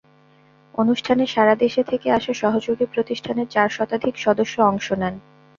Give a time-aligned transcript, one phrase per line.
[0.75, 5.15] অনুষ্ঠানে সারা দেশে থেকে আসা সহযোগী প্রতিষ্ঠানের চার শতাধিক সদস্য অংশ নেন।